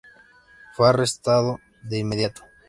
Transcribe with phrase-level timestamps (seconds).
[0.73, 2.41] Fue arrestado de inmediato.